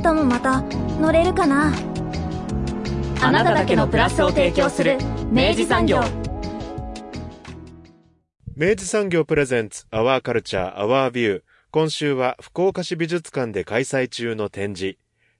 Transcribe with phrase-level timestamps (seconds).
[0.00, 0.62] 明日もまた
[0.98, 1.74] 乗れるかな？
[3.20, 4.96] あなただけのプラスを提供する
[5.30, 6.00] 明治産業。
[8.56, 11.42] 明治産業プレゼンツアワーカルチャーアワービュー。
[11.70, 14.96] 今週は福岡市美術館で開催中の展示。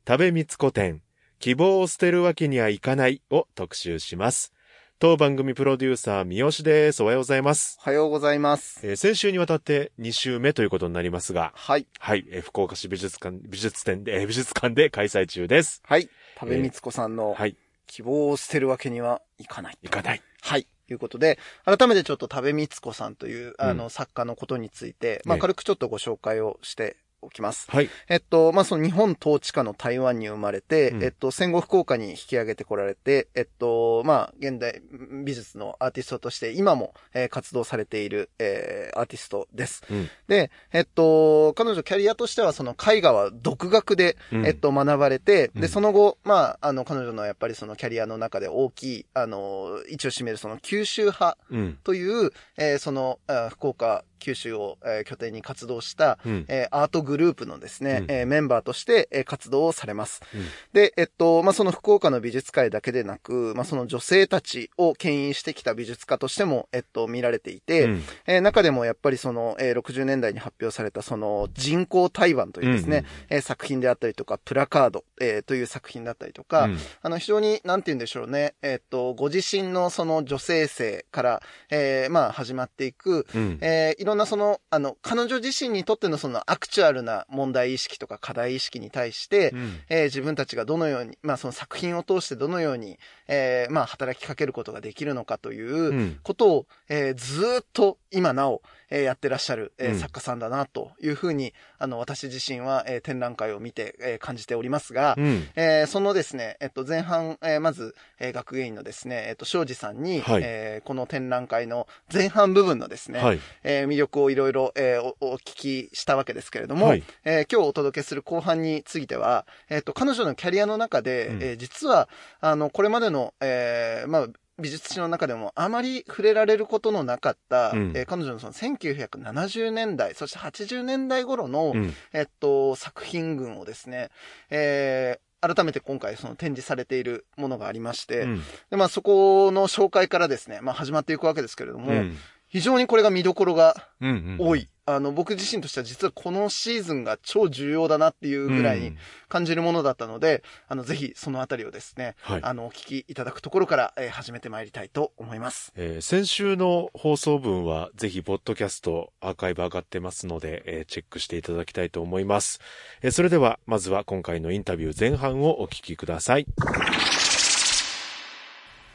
[0.06, 1.00] 食べみつこ展。
[1.38, 4.52] 希望を捨てるわけにはいかないを特集します。
[5.00, 8.86] 当番組プロデューサー三好ですおはようございます、おはようございます。
[8.86, 11.86] えー先週にわたって2週目ということになりますがはい。
[11.98, 16.10] はい、えー福岡市美術館美術展で、えー美術館で開催中ですはい。
[16.38, 17.56] 食べみつこさんのはい
[17.86, 19.78] 希望を捨てるわけにはいかない。
[19.82, 20.66] いかないはい。
[20.86, 27.70] ということで、改めてちょっと食べみつこさんという、あの、うん作家のことについて、まあ、ね軽くちょっとご紹介をしておきます。
[27.70, 27.90] はい。
[28.08, 31.02] えっと、まあ、その日本統治下の台湾に生まれて、うん。
[31.04, 34.82] えっと、戦後福岡に引き上げてこられて、えっと、まあ、現代
[35.24, 39.82] 美術のアーティストとして今も、えー活動されている、えーアーティストです。
[39.90, 40.08] うん。
[40.28, 44.46] で、えっと、彼女キャリアとしてはその絵画は独学で、うん。
[44.46, 45.60] えっと、学ばれて、うん。
[45.60, 51.78] で、その後、まあ、あの、彼女のやっぱりそのキャリアの中で大きい、あの、位置を占めるその九州派うん。
[51.84, 56.44] という、えーその、あ福岡、九州を、えー拠点に活動した、うん。
[56.46, 58.10] えーアートグループのですね、うん。
[58.10, 60.22] えーメンバーとして、えー活動をされます。
[60.34, 60.44] うん。
[60.72, 68.02] で、えっと、まあ、その福岡の美術界だけでなく、まあ、その女性たちを牽引してきた美術家としても、えっと、見られていて、うん。
[68.26, 76.78] えー中でもやっぱりその、えー60年代に発表されたその人工台湾というですね、えー作品であったりとか、プラカード、えーという作品だったりとか、うん。
[77.02, 83.58] あの、非常に、なんて言うんでしょうね、えっと、ご自身のその女性性から、えーまあ、始まっていく、うん。
[83.60, 89.80] えーいろんなその、あの、彼女自身にとってのそのアクチュアルな問題意識とか課題意識に対して、うん。
[89.88, 96.18] えー自分たちがどのように、まあその作品を通してどのように、えーまあ働きかけることができるのかといううん。
[96.22, 105.48] ことを、えーずーっと今なお、えーやってらっしゃる、え作家さんだなというふうに、あの、私自身は、えー展覧会を見て、えー感じておりますが、うん。
[105.56, 110.42] えーそのですね、えっと、前半、えーまず、えー学芸員のですね、えっと、庄司さんに、はい。
[110.44, 113.40] えーこの展覧会の前半部分のですね、はい。
[113.62, 117.02] えー魅力をいろいろ、えーおお聞きしたわけですけれども、はい。
[117.24, 121.42] えー今日お届けする後半については、えっ、と、彼女のキャリアの中で、うん。
[121.42, 122.08] えー実は、
[122.40, 124.26] あの、これまでの、えーまあ、
[124.60, 127.92] 美術史の中でもあまり触れられることのなかった、うん。
[127.94, 131.94] えー彼女のその1970年代、そして80年代頃の、うん。
[132.12, 134.10] えっと、作品群をですね、
[134.50, 138.42] えー改めて今回その展示されているものがありまして、うん。
[138.68, 142.16] で、まあそこの紹介からですね、まあ始まっていくわけですけれども、うん
[142.50, 144.68] 非常にこれが見どころがうん多い。
[144.86, 148.96] あの、僕自身としては実はこのシーズンが超重要だなっていうぐらいに
[149.28, 155.72] 感じるものだったので、あの、ぜひそのあたりをですね、はいあの、お聞きいただくところから、えー始めてまいりたいと思います。
[155.76, 162.58] えー先週の放送分はぜひポッドキャストアーカイブ上がってますので、えーチェックしていただきたいと思います、
[163.02, 166.46] えーそれではまずは今回のインタビュー前半をお聞きください。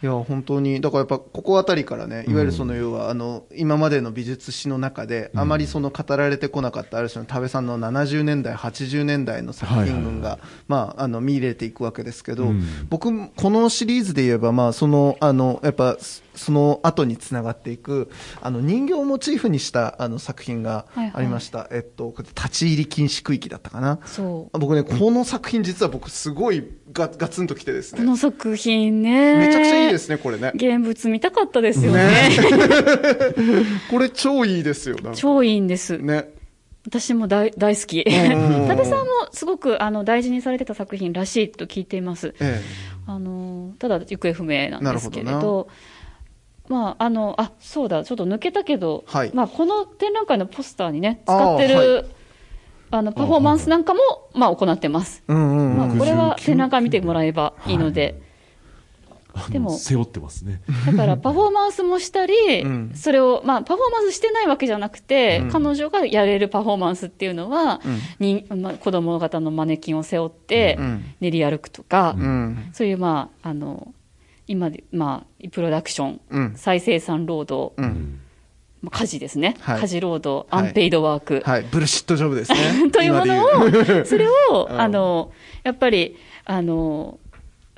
[0.04, 12.52] いや、本当に、だからやっぱここあたりからね、いわゆるその要は、あの、今までの美術史の中で、あまりその語られてこなかった、ある種の多部さんの70年代、80年代の作品群が、まあ、あの、見入れていくわけですけど、
[12.90, 15.98] 僕、このシリーズで言えば、まあ、その、あの、やっぱ、
[16.36, 18.12] その後につながっていく、
[18.42, 21.68] あの、人形をモチーフにした、あの、作品がありました。
[21.72, 24.00] えっと、立ち入り禁止区域だったかな。
[24.06, 24.60] そう。
[24.60, 26.64] 僕ね、この作品実は僕すごい
[26.96, 28.00] ガガツンときてですね。
[28.00, 29.38] この作品ね。
[29.38, 30.54] めちゃくちゃいいですね、これね。
[30.56, 32.30] 現物見たかったですよね。
[33.92, 34.96] これ超いいですよ。
[35.14, 35.98] 超いいんです。
[35.98, 36.30] ね。
[36.88, 38.00] 私も大大好き。
[38.00, 42.34] ん多部さんもすごくあの大事にされてた作品らしいと聞いています。
[42.40, 42.62] え
[43.08, 45.68] あの、ただ行方不明なんですけれど、
[46.70, 52.04] まあ、あの、あ、そうだ、ちょっと抜けたけど、はいまあ、この展覧会のポスターにね、使ってる、は
[52.92, 54.00] あの、パフォーマンスなんかも、
[54.34, 55.24] まあ、行ってます。
[55.28, 55.34] え。
[55.34, 55.98] うんうんまあ、うん。
[55.98, 58.22] これは展覧会見てもらえばいいので、
[59.50, 60.62] でも背負ってますね。
[60.86, 62.34] だから パフォーマンスもしたり、
[62.64, 72.70] うんそれを、まあ、パフォーマンスしてないわけじゃなくて、うん彼女がやれるパフォーマンスっていうのは、うんにまあ、子供型のマネキンを背負ってうん練り歩くとか、うん。
[72.72, 73.94] そういう、まあ、あの、
[74.48, 76.54] 今で、まあ、プロダクション、うん。
[76.56, 78.20] 再生産労働、うん。
[78.86, 79.56] まあ家事ですね。
[79.60, 81.42] はい家事労働、はいアンペイドワーク。
[81.44, 81.66] はい。
[81.70, 82.90] ブルシットジョブですね。
[82.94, 83.50] というものを、
[84.06, 85.32] それを、うんあの、
[85.64, 86.16] やっぱり、
[86.46, 87.20] あの、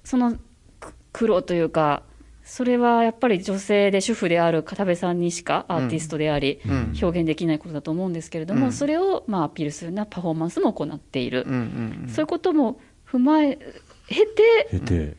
[0.04, 0.34] その
[0.80, 2.04] く苦労というか、
[2.44, 11.44] それはやっぱり女性で主婦である片部さんにしかアーティストであり、うん表現できないことだと思うんですけれども、うんそれをまあアピールするようなパフォーマンスも行っている。
[11.48, 11.60] うんうん
[12.04, 12.80] うんそういうことも
[13.10, 13.58] 踏まえ、
[14.10, 15.18] 経て、経て、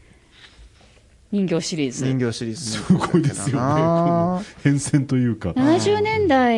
[1.30, 2.06] 人形シリーズ。
[2.06, 3.75] 人形シリーズすごいですよね。
[3.75, 5.50] この変遷というか。
[5.50, 6.56] 70年代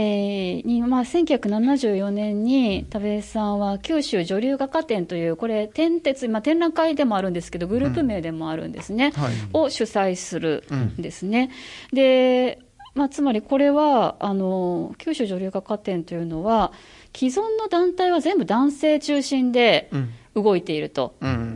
[0.64, 11.50] に、まあ、1974年に田部さんは九州女流画家展というこれ天鉄、まあ、展覧会でもあるんですけどグループ名でもあるんですね、はいを主催するんですね。
[11.92, 12.60] で
[12.94, 16.72] まあ、つまりこれはあの九州女流画家展というのは
[17.16, 21.49] 既存の団体は全部男性中心でうん動いていると、うん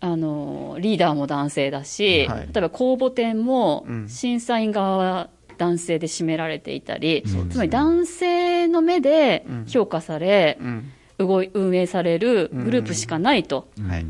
[0.00, 2.40] あのリーダーも男性だし、はい。
[2.40, 4.08] 例えば公募展もうん。
[4.08, 10.92] 審査員側は男性で占められていたり、つまり男性の目で評価され、うん。
[11.18, 14.06] 動い運営されるグループしかないと、はい。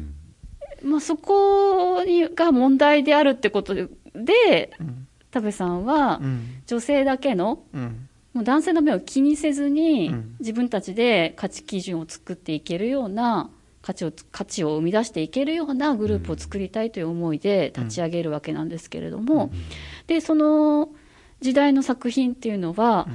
[0.84, 3.88] まあ、そこにが問題であるってことで、
[5.32, 6.62] 田部さんはうん。
[6.66, 8.08] 女性だけのうん。
[8.32, 10.36] もう男性の目を気にせずに、うん。
[10.38, 13.50] 自分たちで価値基準を作っていけるような
[13.82, 19.50] 価値を価値を生み出していけるようなグループを作りたいという思いで立ち上げるわけなんですけれども、
[20.06, 20.90] でその
[21.40, 23.08] 時代の作品っていうのは、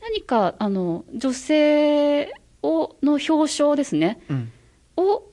[0.00, 2.32] 何かあの女性
[2.62, 4.20] をの表彰ですね。
[4.30, 4.52] うん。
[4.96, 5.24] を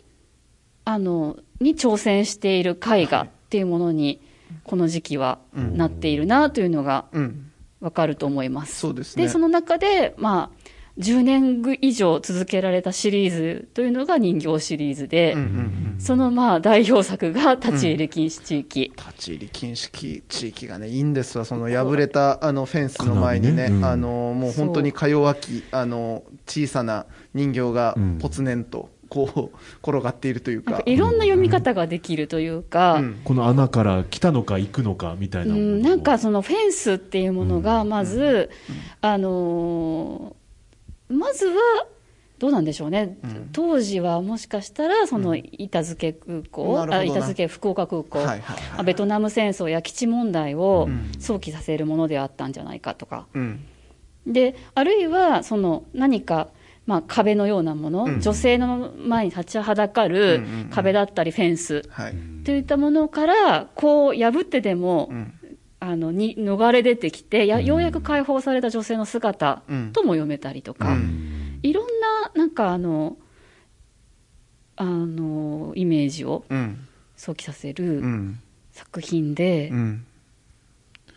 [0.85, 4.21] あのに挑戦している絵画っていうものに、
[4.63, 5.77] この時期はうん。
[5.77, 7.49] なっているなというのがうん。
[7.79, 8.79] わかると思います。
[8.79, 9.23] そうですね。
[9.23, 10.57] で、その中で、まあ、
[10.99, 18.91] 10年以上続けられたシリーズというのが人形シリーズで、うんうんうんそのまあ代表作が立ち入り禁止地域。
[18.97, 23.85] 立ち入り禁止地域がね、いいんですわ、その破れたあのフェンスの前にね、ねうん。
[23.85, 29.57] あのもう本当にか弱きあの小さな人形がうんぽつねんとこう
[29.87, 30.81] 転がっているというか。
[30.85, 33.21] いろんな読み方ができるというか、うん。
[33.23, 35.53] この穴から来たのか行くのかみたいな。
[35.53, 38.49] うん、なんかそのフェンスっていうものが、まず、
[38.99, 40.42] あのー
[41.13, 41.53] まずは、
[42.39, 43.49] どうなんでしょうね、うん。
[43.53, 46.97] 当時はもしかしたら、その板付空港、なるほどな。
[46.97, 48.85] あ板付福岡空港、はいはいはい。
[48.85, 51.11] ベトナム戦争や基地問題をうん。
[51.19, 53.65] 想起させるものであったんじゃないかとか、うん。
[54.27, 56.47] であるいはその何か、
[56.85, 58.19] まあ、壁のようなもの、うん。
[58.19, 60.69] 女性の前に立ちはだかうんうんるうん。
[60.69, 62.13] 壁だったりフェンスはい。
[62.43, 65.33] といったものから、こう破ってでも、うん
[65.85, 69.91] あのに逃れ出てきてや、ようやく解放された女性の姿うん。
[69.91, 71.59] とも読めたりとか、うん。
[71.61, 73.17] いろんななんかあの
[74.77, 76.87] あのイメージをうん。
[77.17, 78.39] 想起させうるん。
[78.71, 80.05] 作品で、うん。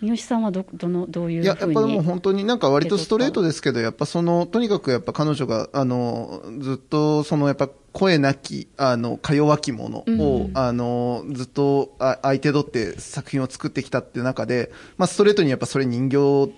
[0.00, 10.50] 三好さんはどどのどういういや、やっぱでも本当になんか割とストレートですけど、やっぱその、とにかくやっぱ彼女が、あの、ずっとそのやっぱ声なき、あの、か弱きものを、うん。
[10.52, 16.50] あの、ずっとあ相手取って作品を作ってきたっていう中で、まあストレートにやっぱそれ人形を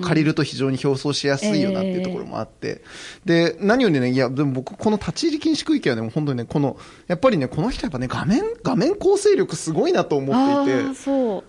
[0.00, 2.80] 借りると非常に表層しやすいよなっていうところもあって、
[3.26, 10.94] で、何よりね、いや、でも僕この立ち入り禁止区域はね、もう本当にね、この、やっぱりね、この人やっぱね、画面、画面構成力すごいなと思っていて、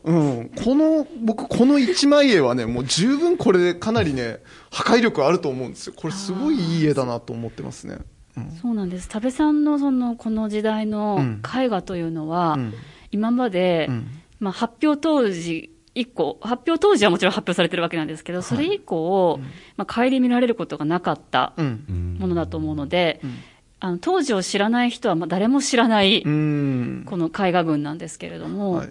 [0.04, 0.12] う。
[0.12, 4.40] うん、この、僕、この一枚絵はね、もう十分これでかなりね、
[4.70, 5.94] 破壊力あると思うんですよ。
[5.96, 8.00] これすごいいい絵だなと思ってますね。
[8.38, 8.52] うん。
[8.52, 12.74] そうなんです多部さんのそのこの時代のうん絵画というのは、うん
[13.10, 14.08] 今まで、うん
[14.40, 19.40] まあ、発表当時以降発表当時はもちろん発表されてるわけなんですけど、それ以降、
[19.78, 22.18] まあ、顧みられることがなかったうん。
[22.20, 23.36] ものだと思うので、うん
[23.80, 27.04] あの当時を知らない人はまあ誰も知らない、うん。
[27.06, 28.90] この絵画群なんですけれども、はい。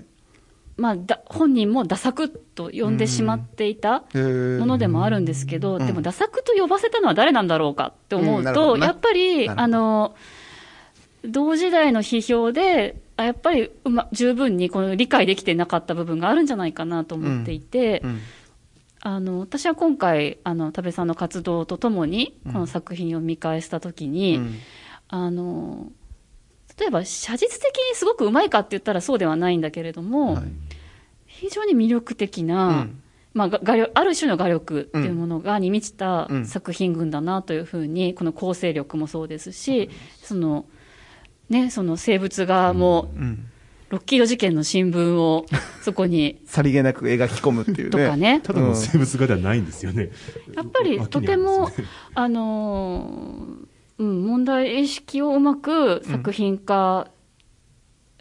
[0.76, 5.87] まあ、だ本人もダサくと呼んでしまっていたものでもあるんですけど、うん。
[5.87, 8.45] でもダサくと呼ばせたのは誰なんだろうかって思ううん。
[8.45, 10.14] と、なるほどねやっぱりあの
[11.25, 18.21] 同時代の批評で、あやっぱりうま十分にこの理解できてなかった部分があるんじゃないかなと思っていて、うん。
[19.00, 24.54] あの私は今回、あの多部さんの活動とともに、この作品を見返したときに、うん。
[25.09, 25.90] あの
[26.78, 30.45] 例えば写実的にすごくうまいかって言ったらそうではないんだけれども、はい
[31.37, 33.02] 非常に魅力的な、うん。
[33.35, 36.47] まあ、が画力ある種の画力っていうものがに満ちたうん。
[36.47, 39.90] 作品群だなというふうに、この構成力もそうですし、
[40.23, 40.66] その
[41.50, 43.47] ね、その生物画も、うん。
[43.88, 45.47] ロッキード事件の新聞を
[45.81, 47.90] そこに さりげなく描き込むっていうね。
[47.90, 50.11] とかね、ただの生物画ではないんですよね。
[50.57, 51.75] やっぱりとてもね、
[52.14, 53.66] あのー
[53.99, 57.09] うん、問題意識をうまく作品化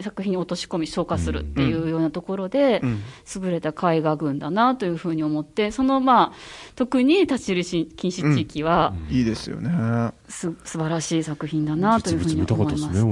[0.02, 3.02] 作品に落とし込み消化するっていうようなところで、うん
[3.36, 6.34] 優れた絵画群だなというふうに思って、そのまあ、
[6.76, 10.12] 特に立ち入りし禁止地域は、いいですよね。
[10.28, 13.06] す素晴らしい作品だなというふうに思います。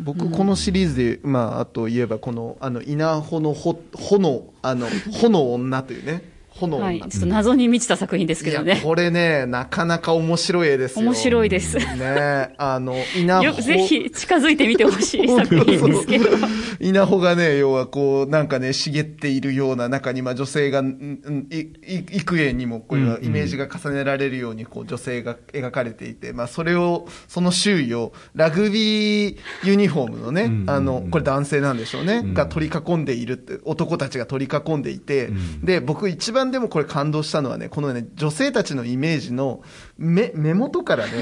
[0.00, 4.88] 僕、このシリーズで、まあ、あと言えば、この、あの、稲穂のほ、炎、あの、
[5.20, 6.84] 炎女というね、炎女。
[6.84, 8.80] はい、ちょっと謎に満ちた作品ですけどね。
[8.82, 11.06] これね、なかなか面白い絵ですよ。
[11.06, 11.76] 面白いです。
[11.78, 13.44] ねあの、稲穂。
[13.44, 16.26] よぜひ近づいてみてほしい作品ですけど。
[16.80, 39.62] 稲穂がね、要はこう、なんかね、茂っているような中に、まあ女性が、んんい、い幾重にもこれはイメージが重ねられるように、こう女性が描かれていて、まあそれを、その周囲を、ラグビーユニフォームのね、んあの、これ男性なんでしょうね、んが取り囲んでいるって、男たちが取り囲んでいて、んで、僕一番でもこれ感動したのはね、このね、女性たちのイメージの、
[39.98, 41.12] 目、目元からね、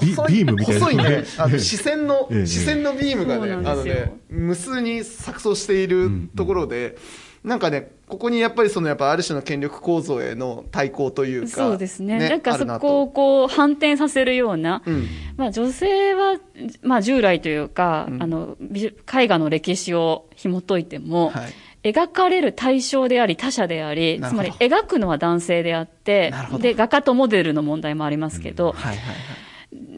[0.00, 2.46] ビ細い細いね、あの視線の、ええ。
[2.46, 6.96] 視線のビームがね、あのね、無数に錯綜しているところで、
[7.44, 12.28] なんかね、ここにやっぱりそのやっぱある種の権力構造への対抗というか、そうですね。
[12.28, 15.06] なんかそこをこう反転させるような、うん。
[15.36, 16.38] まあ女性は、
[16.82, 21.52] まあ従来というか、あの、美術絵画の歴史を紐解いても、はい
[21.86, 29.16] 描かれる対象であり他者であり、つまり描くのは男性であってで、画家とモデルの問題もありますけど、はいはいはい。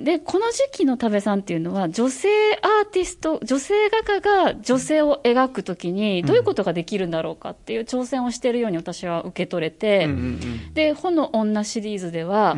[0.05, 2.29] で、この時期の多部さんっていうのは、女性
[2.63, 10.21] アーティスト、女性画家が女性を描くときに、どういうことができるんだろうかっていう挑戦をしているように私は受け取れて、うんうんう
[10.71, 10.75] ん。
[10.75, 12.57] で、炎女シリーズでは、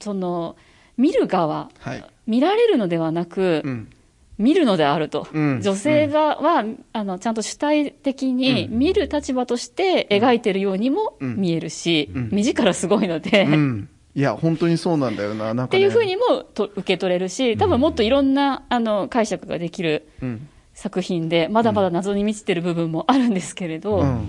[0.00, 0.56] その、
[0.96, 2.04] 見る側、はい。
[2.26, 3.90] 見られるのではなく、うん。
[4.38, 5.26] 見るのであると。
[5.32, 13.88] うん女性がは、あの、ちゃんと主体的に見る立場として描いてるようにも見えるし、目力すごいので、うん。
[14.14, 15.52] いや、本当にそうなんだよな。
[15.52, 15.66] なんか、ね。
[15.66, 20.48] っていうふうにもと受け取れるし、多分もっといろんな、あの解釈ができるうん。
[20.74, 24.28] 作品で、まだまだ謎に満ちてる部分もあるんですけれど、うん。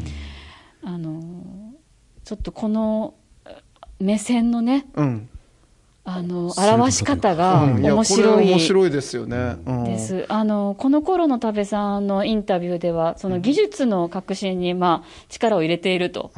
[0.82, 1.22] あの
[2.24, 3.14] ちょっとこの
[4.00, 5.30] 目線のね、うん。
[6.16, 9.58] あの表し方が面白い面白いですよね。
[9.66, 9.84] うん。
[9.84, 10.26] です。
[10.30, 16.32] あの、この頃の多部さんのインタビューでは、その技術の革新に、まあ、力を入れていると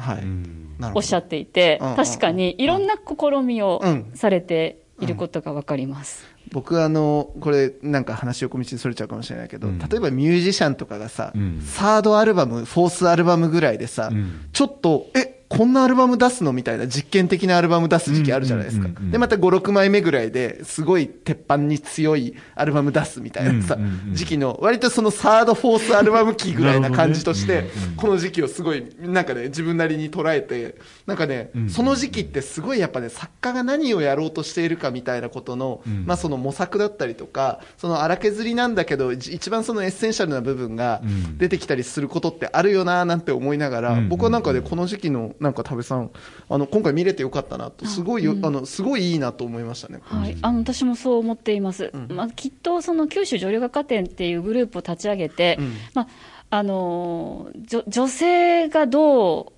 [0.94, 4.10] おっしゃっていてうん、確かにいろんな試みをうん。
[4.14, 6.26] されていることがわかります。
[6.50, 9.78] 僕あの、これなんか話横道にそれちゃうかもしれないけど、うん。
[9.78, 11.62] 例えばミュージシャンとかがさ、うん。
[11.64, 14.48] サードアルバム、フォースアルバムぐらいでさ、うん。
[14.52, 18.88] ちょっと、え、こんなアルバム出すのみたいな実験的なアルバム出す時期あるじゃないですか。
[19.10, 23.76] で、また5、6枚目ぐらいですごい鉄板に強いアルバム出すみたいなさ、
[24.12, 36.04] 時期の、割とそのサード、フォースアルバム期ぐらいな感じとして、この時期をすごい、なんかね、自分なりに捉えて、なんかね、うんその時期ってすごいやっぱね、作家が何をやろうとしているかみたいなことの、うん。
[36.06, 41.38] まあその模索だったりとか、その荒削りなんだけど、じ一番そのエッセンシャルな部分がうん。
[41.38, 44.08] 出てきたりすることってあるよななんて思いながら、うん。
[44.08, 46.10] 僕はなんかね、この時期のなんか田部さん、
[46.48, 50.00] あの、今回見れてよかったなと、すごいよ、あの、すごいいいなと思いましたね。
[50.04, 56.08] はい、あの私もそう思っています、まあ、きっとその九州女流画家展っていうグループを立ち上げて、うんまあ
[56.50, 59.52] あのー女女性がどう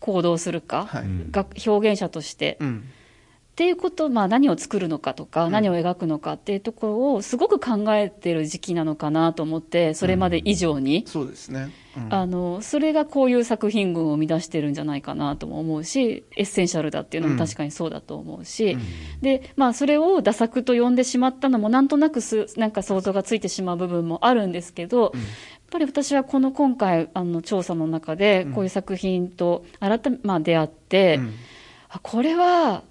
[0.00, 2.84] 行動するか、はいが表現者として、うん。
[3.52, 11.04] っていうこと、まあ、何を作るのかとか、何を描くのかっていうところをすごく考えてる時期なのかなと思ってそれまで以上に。
[11.06, 11.70] そうですね。
[11.96, 12.14] うん。
[12.14, 18.76] あのそれがこういう作品群を生み出してるんじゃないかなとも思うしエッセンシャルだっていうのも確かにそうだと思うし、
[19.22, 25.12] でまあ、それを駄作と呼んでしまったのもなんとなくすなんか想像がついてしまう部分もあるんですけど、やっ
[25.70, 31.34] ぱり私はこの今回あの調査の中でこういう作品と改め、まあ、出会って、うん。
[31.90, 32.82] あこれは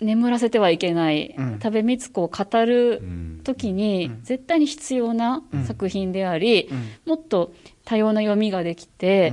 [0.00, 1.58] 眠らせてはいけない、うん。
[1.58, 3.40] 多部光子を語るん。
[3.42, 6.68] 時に絶対に必要な作品であり、
[7.06, 7.52] もっと
[7.84, 9.32] 多様な読みができて、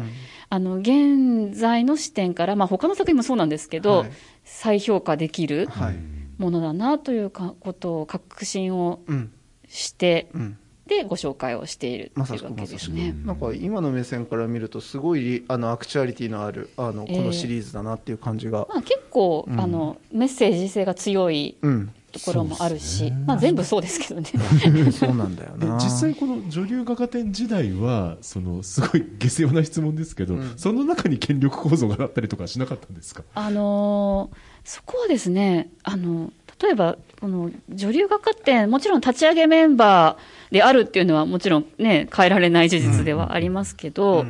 [0.50, 4.12] あの現在の視点から、まあ、他の作品もそうなんですけど、はい。
[4.43, 5.95] 再評価できるはい。
[6.38, 9.31] ものだなというかことを確信をうん。
[9.67, 10.57] して、うん。
[10.88, 12.94] でご紹介をしているまっていうわけさしくまさしく。
[12.96, 13.15] ですね。
[13.25, 18.65] なんか今の目線から見ると、すごい、あの、アクチュアリティのある、あの、こええのシリーズだなっていう感じが。
[18.70, 21.91] まあ、結構、あのメッセージ性が強いうん。
[22.10, 24.27] ところもあるし、まあ、全部そうですけどね。
[24.91, 25.51] そうなんだよ。
[25.77, 33.24] 実際この女流画家展時代はそのすごい下世話な質問ですけど、その中に権力構造があったりとかしなかったんですか？
[33.36, 44.25] あのーそこはですね、あの例えば、この女流画家展、もちろん立ち上げメンバーであるっていうのは、もちろんね、変えられない事実ではありますけど、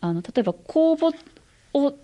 [0.00, 1.14] あの例えば公募
[1.72, 1.94] を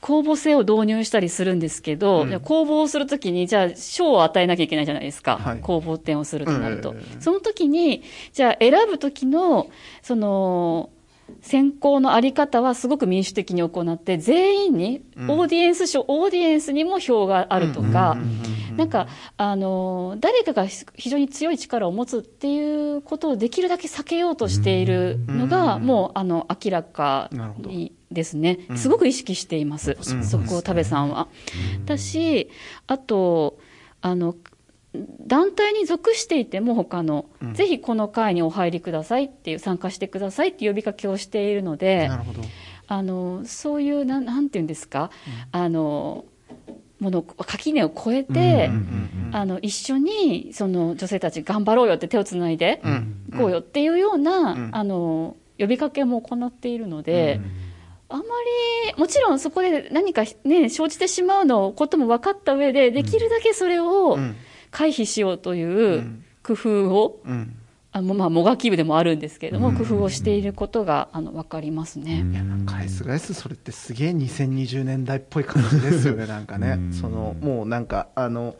[0.00, 2.40] 公募制を導入したりするんですけど、うん。
[2.40, 5.36] 公募をするときに、じゃあ賞を与えなきゃいけないじゃないですか。
[5.38, 5.60] はい。
[5.60, 6.92] 公募点をするとなると。
[6.92, 8.02] うんその時に、
[8.32, 9.68] じゃあ選ぶ時の、
[10.02, 10.90] その、
[11.40, 15.30] 選考のあり方はすごく民主的に行って、全員に、うん。
[15.30, 18.16] オーディエンス賞、オーディエンスにも票があるとか、
[18.76, 25.84] なんか、あの、誰かが非常に強い力を持つっていうことをできるだけ避けようとしているのが、うん。
[25.84, 28.58] もう、あの、明らかにですね。
[28.68, 29.96] う、んすごく意識しています。
[29.98, 31.28] うんそこを田部さんは。
[31.84, 32.48] だし、
[32.86, 33.58] あと、
[34.00, 34.34] あの、
[35.26, 37.54] 団体に属していても他の、うん。
[37.54, 42.42] ぜひこの会にお入りくださいっていう、参加してくださいっていう呼びかけをしているのでな、るほど。
[42.86, 45.10] あの、そういう、なん、なんていうんですか、
[45.52, 46.26] あの、
[47.00, 48.70] もの、垣根を越えて、
[49.32, 53.16] あの、一緒に、その女性たち頑張ろうよって手をつないで、うん。
[53.32, 54.70] 行こうよっていうような、うん。
[54.72, 57.40] あの、呼びかけも行っているので、
[58.08, 64.36] あまり、もちろんそこで何かね、生じてしまうのことも分かった上で、できるだけそれをうん。
[64.70, 67.56] 回避しようといううん工夫を、うん
[67.96, 69.76] あの、まあ、もがき部でもあるんですけれども、うん。
[69.76, 72.26] 工夫をしていることが、あの、分かりますね。
[72.66, 76.72] 返す返すそれってすげえ2020年代っぽい感じですよね なんかね。
[76.72, 76.92] うん。
[76.92, 78.56] そのもうなんかあの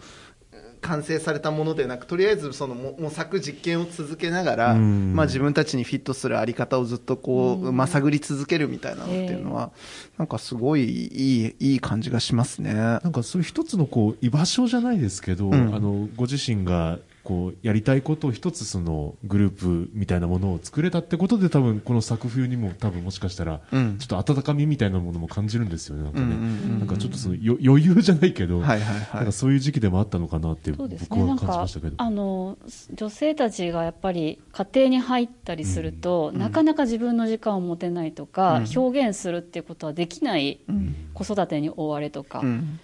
[0.83, 5.15] 完成されたものでなくとりあえずそのも模索実験を続けながら、うん。
[5.17, 7.77] まあ、自分たちにフィットするあり方をずっとこう、うん。
[7.77, 9.73] まさぐり続けるみたいなのっていうのは、
[10.17, 12.75] なんかすごいいいいい感じがしますね。
[12.75, 15.75] なんかそういう一つのこう居場所じゃないですけど、うん。
[15.75, 23.99] あのご自身がこうやりたいことを一つそのグループみたいなものを作れたってことで多分この作風にも多分もしかしたらうん。
[23.99, 29.15] ちょっと温かみみたいなものも感じるんですよねなんかちょっとそのよ余裕じゃないけど、はいはいはい。
[29.15, 29.33] なんか。
[29.33, 31.09] そういう時期でもあったのかなってそうですね。
[31.11, 32.59] な僕はんか感じましたけど、あの、
[32.93, 36.39] 女性たちがやっぱり家庭に入ったりすると、うん。
[36.39, 38.81] なかなか自分の時間を持てないとか、うん。
[38.81, 40.95] 表現するっていうことはできないうん。
[41.15, 42.81] 子育てに追われとか、うん。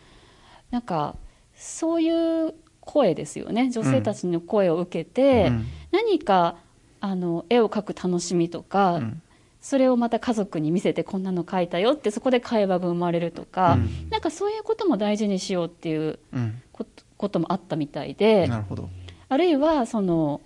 [0.71, 1.17] なんか、
[1.55, 2.11] そうい
[2.49, 2.55] う
[2.91, 3.71] 声ですよね。
[3.71, 5.67] 女性たちの声を受けて、うん。
[5.93, 6.57] 何か、
[7.01, 9.23] あの、絵を描く楽しみとか、うん。
[9.61, 14.11] それをまた家族に見せてこんなの描いたよってそこで会話が生まれるとか、うん。
[14.11, 16.61] なんかそういうことも大事にしようっていううん。
[16.73, 18.89] ことこともあったみたいで、なるほど。
[19.29, 20.41] あるいはその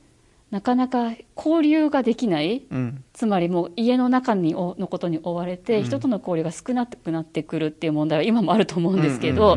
[0.51, 3.05] なかなか交流ができないうん。
[3.15, 5.85] つまりもう家の中におのことに追われて、うん。
[5.85, 9.57] 人との交流が少なくなってくるっていう問題は今もあると思うんですけど、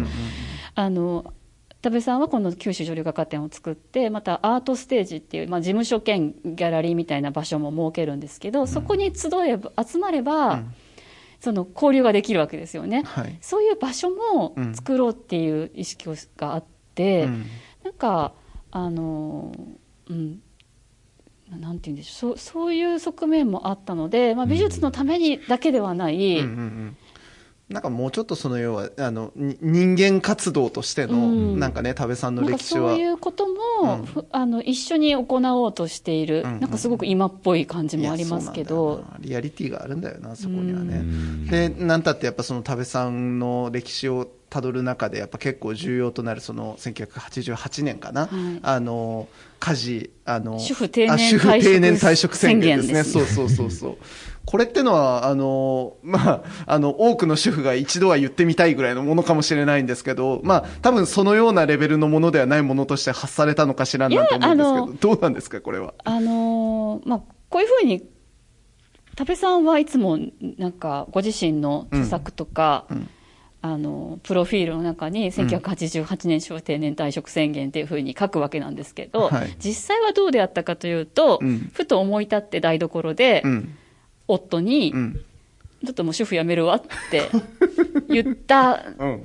[0.75, 1.33] あの
[1.87, 10.73] 田部さんはこの九州女流画家展を作ってまたアートステージっていう、まあ、事務所兼ギャラリーみたいな場所も設けるんですけど、そこに集えば集まれば、うん。
[11.39, 13.03] その交流ができるわけですよね。
[13.03, 13.37] はい。
[13.41, 16.63] そういう場所も作ろうっていう意識があっ
[16.95, 17.45] て、うん。
[17.83, 18.33] なんか、
[18.71, 19.53] あの、
[20.09, 20.41] うん、
[21.51, 26.97] なんて言うんでしょう、そうそういう側面もあったので、まあ、美術のためにだけではない、うんうんうん
[27.69, 31.59] なんかもうちょっとその要はあのに人間活動としての、うん。
[31.59, 32.91] なんかね多部さんの歴史は。
[32.91, 34.05] そういうことも、うん。
[34.05, 36.53] ふあの一緒に行おうとしている、うん。
[36.53, 39.03] うんなんかすごく今っぽい感じもありますけど。
[39.19, 41.47] リアリティがあるんだよなそこにはね、うん。
[41.47, 48.59] でなんたってやっぱその多部さんの歴史をたどる中でやっぱ結構重要となるその1988年かな、はい。
[48.63, 49.27] あの
[49.59, 51.15] 家事あの主婦定年
[51.95, 53.03] 退職宣言ですね。
[53.03, 53.97] 宣言ですそうそうそうそう
[54.47, 65.93] これってのはあのまああの多くの主婦が一度は言ってみたいぐらいのものかもしれないんですけどまあ多分そのようなレベルのものではないものとして発されたのかしらなんて思うんですけどどうなんですかこれは？
[66.03, 68.03] あのーまあ、こういうふうに、
[69.15, 70.17] 多部さんはいつも、
[70.57, 73.09] なんか、ご自身の著作とか、うん
[73.61, 79.55] あの、プロフィールの中に、1988年小定年退職宣言っていうふうに書くわけなんですけど、はい。
[79.59, 81.69] 実際はどうであったかというと、うん。
[81.73, 83.77] ふと思い立って台所で、うん
[84.27, 85.21] 夫に、うん
[85.85, 87.29] ちょっともう主婦辞めるわって
[88.09, 89.15] 言った うん。
[89.17, 89.19] っ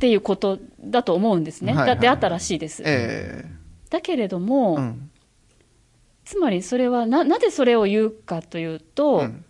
[0.00, 1.74] ていうことだと思うんですね。
[1.74, 2.82] だってあったらしいです。
[2.86, 3.44] え
[3.90, 5.10] だけれども、えうん。
[6.24, 9.44] つまりそれはな、なぜそれを言うかというと、うん。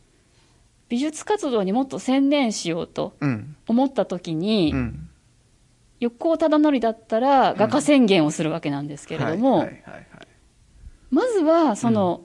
[0.89, 3.55] 美術活動にもっと専念しようとうん。
[3.69, 5.09] 思った時に、うん。
[6.01, 9.69] 横尾忠則だったら画家宣言をするわけなんですけれども、
[11.11, 12.23] まずはその、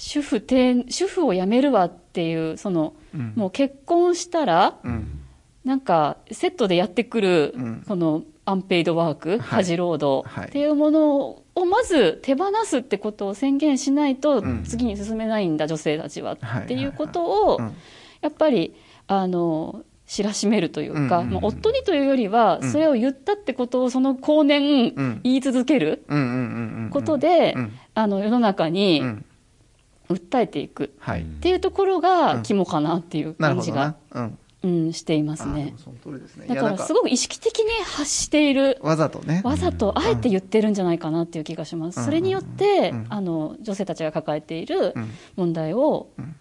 [0.00, 3.32] 主婦定主婦を辞めるわっていうその、うん。
[3.36, 5.20] もう結婚したらうん。
[5.62, 7.84] なんかセットでやってくる、うん。
[7.86, 9.58] そのアンペイドワーク、はい。
[9.58, 10.48] 家事労働はい。
[10.48, 11.18] っていうもの
[11.54, 14.64] をまず手放すってことを宣言しないとうん。
[14.64, 17.74] 次に進めないんだ、女性たちは、はいっていうことを、うん。
[18.22, 18.74] やっぱり
[19.06, 22.72] あの知らしめるというか、まあ、夫にというよりは、うん。
[22.72, 25.20] それを言ったってことをその後年うん。
[25.24, 26.04] 言い続ける
[26.90, 27.72] ことで、うん。
[27.92, 29.24] あの世の中にうん
[30.10, 30.94] 訴えていく。
[30.98, 31.22] はい。
[31.22, 34.38] っていうところが肝かなっていう感じがなうん。
[34.62, 35.72] うん、していますね。
[35.72, 35.78] も。
[35.78, 36.46] その通りですね。
[36.46, 39.40] だからすごく意識的に発しているわざとね。
[39.42, 42.04] わざとあえて言ってるんじゃないかなっていう気がします。
[42.04, 43.06] それによって、うん。
[43.08, 45.10] あの、女性たちが抱えているうん。
[45.36, 46.36] 問題をん。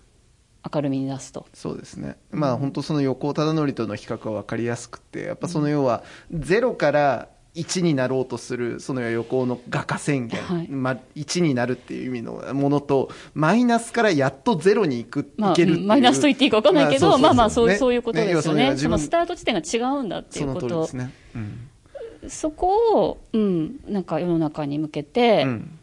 [0.74, 1.48] 明るみに出すと。
[1.54, 2.18] そうですね。
[2.32, 10.68] まあ本当その横尾忠則との比較は分かりやすくて、やっぱその要はゼロから1になろうとするその横尾の画家宣言、はい。
[10.68, 18.72] まあ1になるっていう意味のものとマイナスからやっとゼロに行く、まあ、いけるマイナスと言っていいか分かんないけど、まあまあ、そういう、そういうことですよね。
[18.72, 18.84] 自分。
[18.84, 20.68] そのスタート地点が違うんだっていそうのこと。
[20.68, 20.94] 通りです。
[20.94, 21.14] ね。
[21.36, 22.30] うん。
[22.30, 25.79] そこを、うん、なんか世の中に向けて、うん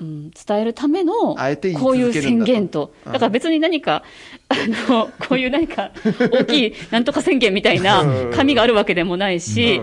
[0.00, 2.92] うん、伝えるための、こういう宣言と。
[3.04, 3.12] うん。
[3.12, 4.02] だから別に何か、
[4.48, 4.54] あ
[4.90, 8.04] の、こういう何か、大きいなんとか宣言みたいな
[8.34, 9.80] 紙があるわけでもないし、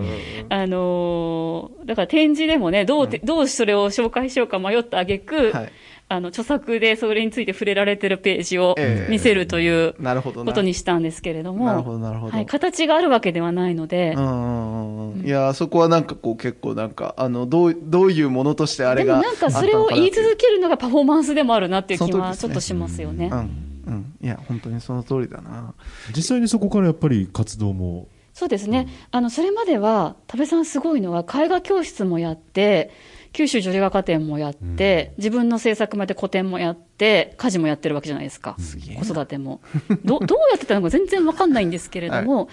[0.49, 5.71] あのーだから展示でもね、どうて、どうそれを紹介しようか迷った挙句、はい
[6.09, 19.13] あの、著作でそれについて触れられてるページをええ見せるというなるほどなことにしたんですけれども、なるほどなるほどはい、形があるわけではないので、うんうんうんいや、そこはなんかこう結構なんか、あの、どう、どういうものとしてあれが。
[19.13, 23.29] でもなんかそれを言い続けるのがパフォーマンスでもあるなっていう気はちょっとしますよね。
[23.31, 23.39] うん。
[23.85, 24.13] うん。
[24.21, 25.73] いや、本当にその通りだな。
[26.15, 28.07] 実際にそこからやっぱり活動も？
[28.33, 28.87] そうですね。
[29.11, 32.89] あの、それまでは、多部さんすごいのは、絵画教室もやって、
[33.33, 38.55] 九州女流画家展もやって、自分の制作まで個展もやって、家事もやってるわけじゃないですか。
[38.57, 39.61] 子育ても。
[40.05, 42.47] ど、 どうやってたのか全然わかんないんですけれども、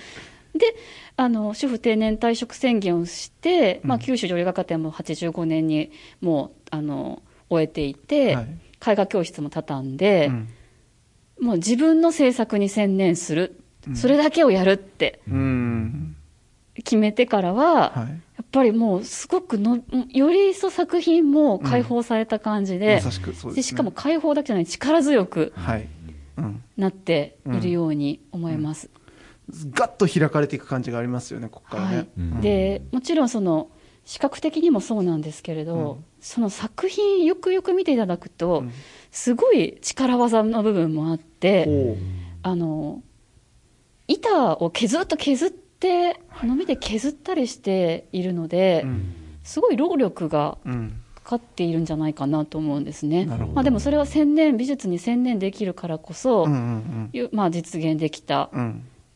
[0.55, 0.75] で、
[1.17, 8.47] あの、主婦定年退職宣言をして、まあ、九州女流画家展も85年にもう、あの、終えていて、はい
[8.87, 10.49] 絵画教室も畳んで、うん。
[11.41, 13.61] もう自分の制作に専念する。
[13.95, 16.17] それだけをやるってうん。
[16.75, 18.21] 決めてからは、はい。
[18.51, 23.01] やっぱりもうすごくの、より一層作品も解放された感じで、
[23.55, 25.87] でしかも解放だけじゃない力強くはい。
[26.37, 26.63] うん。
[26.77, 28.91] なっているように思います。
[29.73, 31.97] ガッと開かれていく感じがありますよね、ここからね。
[31.97, 33.71] はいうんで、もちろんその、
[34.05, 38.73] 視覚的にもそうなんですけれど、うんその作品よくよく見ていただくと、うん
[39.13, 41.97] すごい力技の部分もあって、ほ
[42.43, 43.03] あの、
[44.09, 45.70] 板を削っと削って、
[46.45, 48.85] のみで削ったりしているので。
[49.43, 51.01] すごい労力がうん。
[51.23, 53.27] かかっているんじゃないかなと思うんですね。
[53.27, 58.51] まあ、でもそれは専念、美術に専念できるからこそ、うんうんいうまあ、実現できた。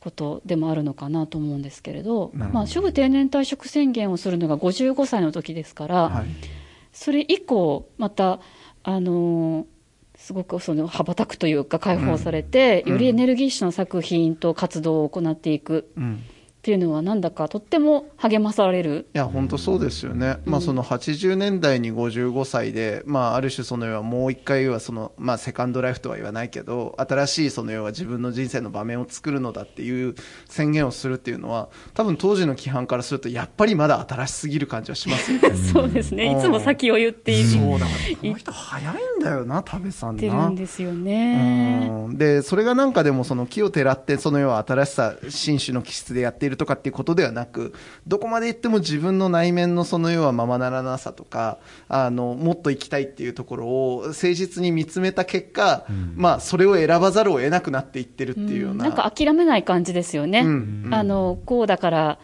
[0.01, 6.27] ことでもあるのかなと思うんですけれど、まあ、主婦定年退職宣言をするのが55歳の時ですから、はい。
[6.93, 8.41] それ以降、また、
[8.83, 9.65] あのー
[10.17, 16.23] すごくその羽ばたくというか解放されて、うんよりエネルギッシュな作品と活動を行っていくうん。
[16.65, 19.07] っていうのはなんだかとっても励まされる。
[19.15, 20.39] いや、本当そうですよね。
[20.47, 30.15] まあ、その80年代に55歳で、まあ、ある種その要はもう一回はその、まあ、セカンドライフとは言わないけど、新しいその要は自分の人生の場面を作るのだっていう
[30.49, 35.51] 宣言をするっていうのは、多分当時の規範からすると、やっぱりまだ新しすぎる感じはしますよね。
[35.71, 36.25] そうですね。
[36.25, 37.49] うんいつも先を言っている。
[37.51, 40.55] そうだから、この人早いんだよな、多部さんなってるん。
[40.55, 41.91] ですよね。
[42.09, 47.75] うんで、それがなんかでもその木をてらって、その要は新しさ、新種の気質でやっているとかっていうことではなく、
[48.07, 55.87] どこまで行っても自分の内面のその要はままならなさとか、あの、もっと行きたいっていうところを誠実に見つめた結果、
[56.17, 58.85] まあ、それを選ばざるを得なくなっていってるっていうような。
[58.85, 60.41] なんか諦めない感じですよね。
[60.41, 62.19] うんうんあの、こうだから、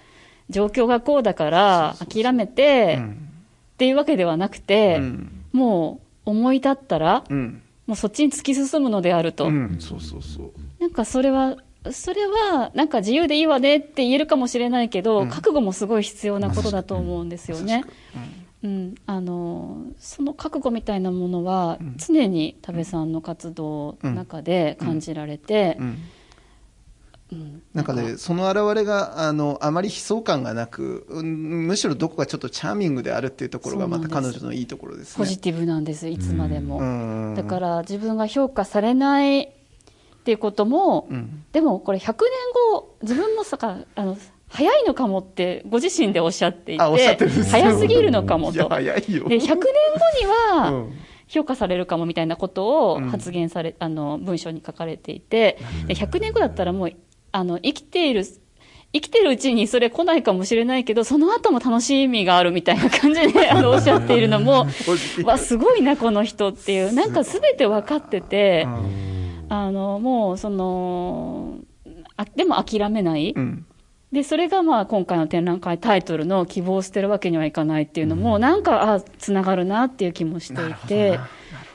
[0.48, 3.26] 状況がこうだから、諦めて、うん
[3.70, 7.62] っていうわけではなくて、うんもう思い立ったら、うん。
[7.86, 9.46] もうそっちに突き進むのであると。
[9.46, 10.52] うん、そうそうそう。
[10.78, 11.56] なんかそれは、
[11.92, 15.28] それは、なんか自由でいいわねって言えるかもしれないけど、うん。
[15.28, 17.84] 覚悟もすごい必要なことだと思うんですよね。
[18.62, 25.98] うん、あの、その覚悟みたいなものは、常に多部さんの活動の中で感じられて、うん。
[27.32, 27.62] うん。
[27.72, 35.16] なんかね、その現れが、あの、あまり悲壮感がなく、うんむしろどこかちょっとチャーミングであるっていうところが、また彼女のいいところですね。
[35.16, 36.78] ポジティブなんです、いつまでも。
[36.78, 36.84] う
[37.32, 37.34] ん。
[37.34, 39.52] だから自分が評価されない
[40.30, 41.44] っていうことも、うん。
[41.50, 42.14] でもこれ100年
[42.72, 44.16] 後、自分もさか、あの、
[44.48, 46.82] 早いのかもってご自身でおっしゃっていて、
[47.50, 48.68] 早すぎるのかもと。
[48.68, 49.28] 早いよ。
[49.28, 50.92] で、100年後には、うん。
[51.26, 53.08] 評価されるかもみたいなことをうん。
[53.08, 56.92] 発言され、あの、文章に書かれていて、で100年後だったらもう、
[57.32, 58.24] あの、生きている、
[58.92, 64.68] 生きてるうちにそれ来ないかもしれないけど、その後も楽しみがあるみたいな感じで、 あの、おっしゃっているのも、
[65.24, 69.10] わ、すごいな、この人っていう、なんか全て分かってて、うん
[69.50, 71.58] あの、もう、その、
[72.16, 73.34] あでも諦めない。
[73.36, 73.66] うん
[74.12, 81.20] で、それがまあ今回の展覧会タイトルの希望を捨てるわけにはいかないっていうのも、なんか、あ、つながるなっていう気もしていて、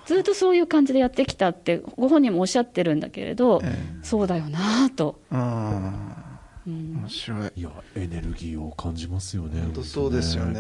[0.06, 5.22] ずっとそういう感じでやってきたって、ご本人もおっしゃってるんだけれど、えそうだよなと。
[5.32, 7.52] ああ、うん面白い。
[7.56, 9.62] いや、エネルギーを感じますよね。
[9.62, 10.60] 本当そうですよね。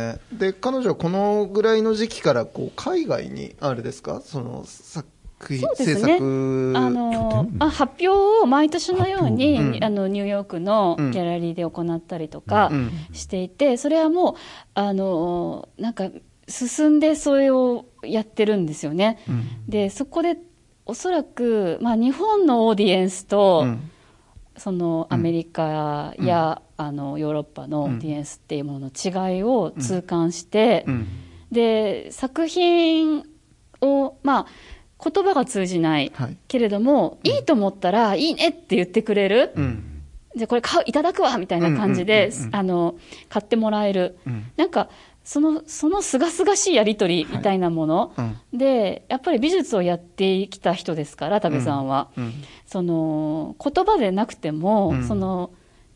[0.00, 0.18] ね。
[0.32, 4.20] で彼女はこのぐらいの時期からこう海外にあれですか？
[4.20, 5.06] その作
[5.48, 5.94] 品そうですね。
[5.94, 9.84] 制作あのあ発表を毎年のように、うん。
[9.84, 11.12] あのニューヨークのギうん。
[11.12, 12.90] ャラリーで行ったりとかうん。
[13.12, 14.34] していて、それはもう
[14.74, 16.10] あのなんか
[16.48, 19.18] 進んでそれをやってるんですよね。
[19.28, 19.46] うん。
[19.68, 20.36] でそこで
[20.86, 23.90] おそらく、まあ、日本のオーディエンスと、うん。
[24.56, 31.06] そのアメリカや、あのヨーロッパのオーディエンスっていうものの違いを痛感して、うん。
[31.52, 33.24] で作品
[33.82, 34.46] をまあ
[35.02, 36.36] 言葉が通じないはい。
[36.48, 40.02] けれども、いいと思ったらいいねって言ってくれる、うん。
[40.36, 42.56] じゃあこれ買ういただくわみたいな感じで、うんうんうんうん。
[42.56, 42.94] あの
[43.28, 44.50] 買ってもらえる、うん。
[44.56, 44.88] なんか
[45.22, 48.58] そのそのすがすがしいやり取りみたいなもの、うん。
[48.58, 52.32] でやっぱり美術をやってきた人ですから多部さんは、うん。
[52.64, 55.06] その言葉でなくても、うん。
[55.06, 55.50] その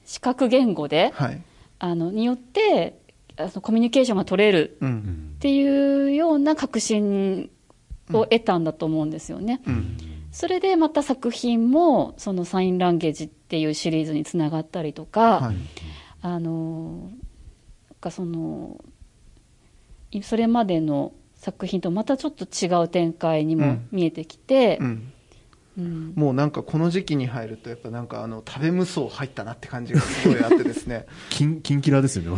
[0.05, 1.43] 視覚言語で、はい。
[1.79, 2.99] あのによって
[3.37, 4.93] あのコミュニケーションが取れるううん。
[4.93, 7.51] んっていうような確信
[8.13, 9.61] を得たんだと思うんですよね。
[9.67, 9.97] うん。
[10.31, 15.57] それでまた作品もそのサインランゲージっていうシリーズにつながったりとか、はい。
[16.23, 17.11] あの
[18.01, 18.83] かその
[20.11, 23.89] いそれまでの作品とまたちょっと違う展開にもうん。
[23.93, 25.11] 見えてきて、うん
[25.79, 26.13] うん。
[26.15, 31.07] もうなんかこの時期に入るとやっぱなんかあの食べ無双入ったなって感じがすごいあってですね。
[31.31, 32.31] キン、キンキラですよね、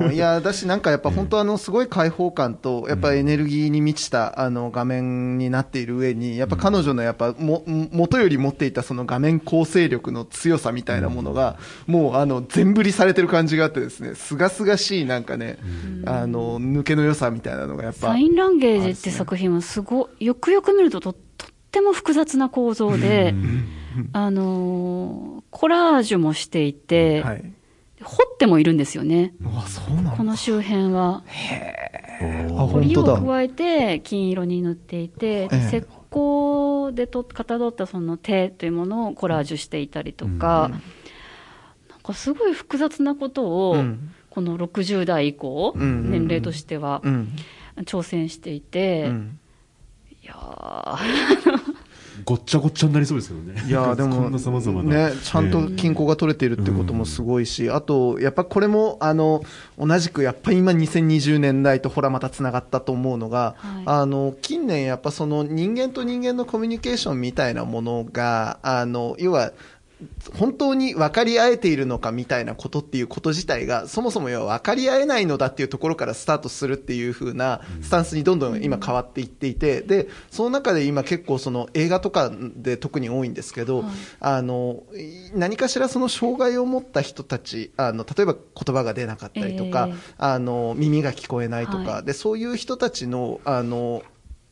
[0.00, 15.58] まいやだしなんかやっぱ本当あのすごい開放感とやっぱエネルギーに満ちたあの画面になっている上にやっぱ彼女のやっぱも元より持っていたその画面構成力の強さみたいなものがもうあの全振りされてる感じがあってですねすがすがしいなんかね
[16.04, 21.31] あの抜けの良さみたいなのがやっぱサインランゲージって作品はすごい、よくよく見るととと
[21.72, 23.34] っても複雑な構造で、
[24.12, 27.52] あのーコラージュもしていて、はい。
[28.02, 29.32] 彫ってもいるんですよね。
[30.16, 31.22] この周辺は。
[31.22, 33.16] あ本当だ。
[33.16, 40.70] 彫りを加えて金色に塗っていて、石膏でとかたどったその手というものをコラージュしていたりとか、
[41.88, 44.10] なんかすごい複雑なことを、うん。
[44.30, 46.10] この60代以降、うんうんうん。
[46.10, 47.32] 年齢としてはうん。
[47.82, 49.38] 挑戦していて、うん。
[50.22, 50.96] いやー
[52.24, 53.62] ごっちゃごっちゃになりそうですけどね。
[53.66, 55.10] いやーでもこんな様々な。
[55.10, 59.42] ね、ちゃんと均衡が取れているってこともすごいし、あと、やっぱこれも、あの、
[59.78, 69.52] 同じく、やっぱり今2020年代とほらまたつながったと思うのが、はいあの、近年やっぱその人間と人間のコミュニケーションみたいなものが、あの、要は、
[70.34, 83.90] 本当に分かり合えているのかみたいなことっていうこと自体が、そもそも要は分かり合えないのだっていうところからスタートするっていう風なスタンスにどんどん今変わっていっていて、で、その中で今結構その映画とかで特に多いんですけど、はい。
[84.20, 84.82] あの、
[85.34, 89.98] 何かしらその障害を持った人たち、あの、例えば言葉が出なかったりとか、ええ。
[90.18, 92.04] あの、耳が聞こえないとか、はい。
[92.04, 94.02] で、そういう人たちの、あの、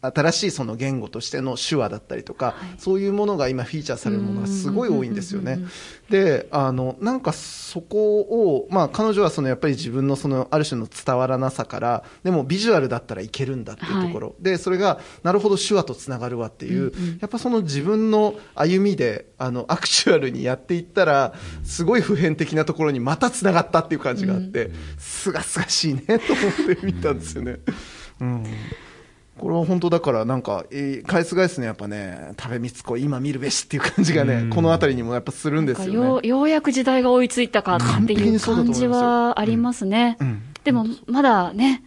[0.03, 6.11] 新しいその言語としての手話だったりとか、そういうものが今フィーチャーされるものがすごい多いんですよねうんうんうんうん。
[6.11, 14.35] で、あの、なんかそこを、まあ彼女はそのやっぱり自分のそのある種の伝わらなさから、でもビジュアルだったらいけるんだっていうところ。
[14.41, 27.59] で、それが、なるほど手話とつながるわっていう、やっぱその自分の歩みで、あの、アクチュアルにやっていったら、すごい普遍的なところにまたつながったっていう感じがあって、すがすがしいねと思って見たんですよね。
[28.21, 28.45] うん。
[29.41, 35.93] これは本当だから、なんか、えー返す返すね、やっぱね、食べみつこ、今見るべしっていう感じがね、この辺りにもやっぱするんですよね。
[35.95, 40.17] ようようやく時代が追いついたかっていう感じはありますね。
[40.21, 41.83] うんでもまだね、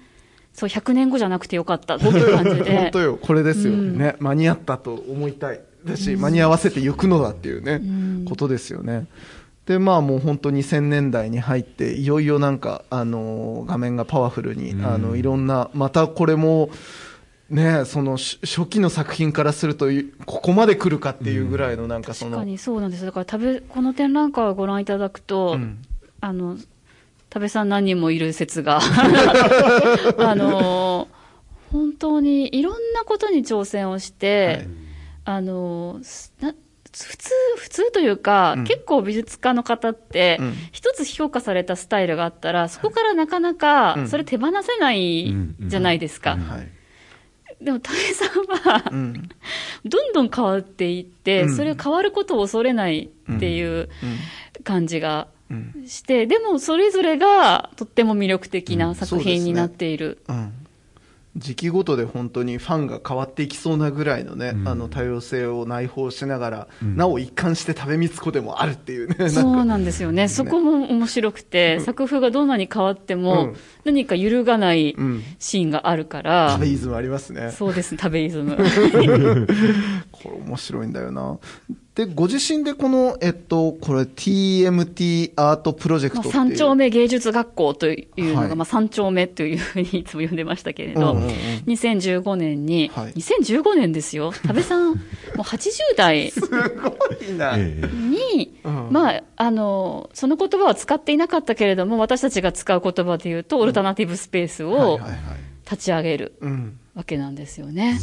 [0.52, 3.00] そう100年後じゃなくてよかったっていう感じ本で当。
[3.02, 4.16] よ、これですよ、うんね。
[4.20, 5.60] 間に合ったと思いたい。
[5.86, 9.06] だし、間に合わせて行くのだっていうね、んことですよね。
[9.66, 16.70] で、まあもう本当2000年代に入って、いよいよなんか、あのー画面がパワフルに、あの、いろんな、またこれも、
[17.50, 23.06] ね、そのし初期の作品からすると、いここまで来るかっていうぐらいのなんかその、確かにそうなんです。
[23.06, 25.82] だから食べ、この展覧会をご覧いただくと、うん。
[26.22, 26.58] あの、
[27.34, 28.80] 食べさん何人もいる説が、
[30.18, 31.08] あの、
[31.72, 34.68] 本当にいろんなことに挑戦をして、はい。
[35.26, 36.54] あの、すな
[36.94, 38.64] 普通、普通というか、うん。
[38.66, 40.54] 結構美術家の方って、うん。
[40.72, 44.08] 一つ評価されたスタイルがあったら、そこからなかなかうん。
[44.08, 46.38] それ手放せないじゃないですか。
[46.38, 46.70] はい。
[47.64, 49.30] でも、武井さんは、うん。
[49.86, 53.90] どんどん変わっていって、うんそれを変わることを恐れないっていう
[54.64, 55.86] 感じがうん。
[55.88, 60.22] して、でもそれぞれがとっても魅力的な作品になっている。
[60.28, 60.54] うん。
[61.36, 69.30] 時期ごとで本当にファンが変わっていきそうなぐらいのね、うんあの多様性を内包しながら、うんなお一貫して食べみつこでもあるっていうね。
[69.32, 70.28] そうなんですよね。
[70.28, 75.24] そこも面白くて、作風がどんなに変わっても、うん何か揺るがないうん。
[75.40, 77.52] シーンがあるから、食べイズムありますね。
[77.52, 78.56] そうです、食べイズム。
[80.12, 81.38] これ面白いんだよな。
[81.96, 86.44] で、ご自身でこの、えっと、これ TMT アートプロジェクまあ、トっていう。
[86.50, 91.34] 三丁目芸術学校というのが、はいまあ、三丁目というふうにいつも呼んでましたけれど、うんうんうん
[91.66, 94.96] 2015年に、はい2015年ですよ、多部さん、 も
[95.38, 97.56] う80代すごいな。
[97.58, 105.20] ええに、うんまあ、あの、その言葉は使っていなかったけれども、私たちが使う言葉で言うと、オルタナティブスペースをはいはいはい。
[105.70, 106.80] 立ち上げるうん。
[106.96, 108.00] わけなんですよね。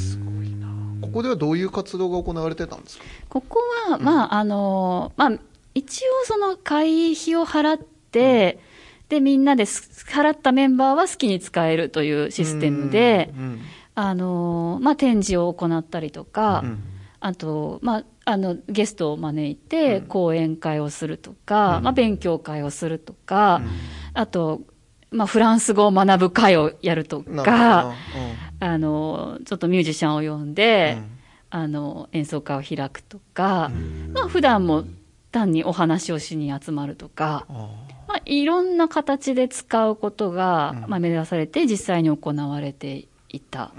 [1.01, 3.05] ここではどういう活動が行われてたんですか？
[3.29, 5.33] ここは、まあ、あの、まあ、
[5.75, 8.59] 一応その会費を払って、
[9.09, 13.61] で、みんなです払ったメンバーは好きに使えるというシステムで、うん
[13.97, 16.79] あの、まあ、展示を行ったりとか、うん。
[17.19, 20.07] あと、まあ、あの、ゲストを招いてうん。
[20.07, 21.85] 講演会をするとか、うん。
[21.85, 23.61] まあ、勉強会をするとか、
[24.15, 24.63] あと、
[25.11, 27.93] まあ、フランス語を学ぶ会をやるとか、ほ
[28.61, 31.11] あの、ちょっとミュージシャンを呼んどで、うん。
[31.53, 33.73] あの、演奏会を開くとか、
[34.13, 34.85] まあ、普段も
[35.33, 37.53] 単にお話をしに集まるとか、あ
[38.07, 40.91] まあ、いろんな形で使うことが、うん。
[40.91, 43.73] まあ、目指されて実際に行われていた